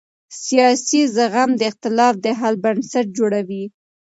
سیاسي 0.45 1.01
زغم 1.15 1.49
د 1.57 1.61
اختلاف 1.71 2.13
د 2.25 2.25
حل 2.39 2.55
بنسټ 2.63 3.05
جوړوي 3.17 3.63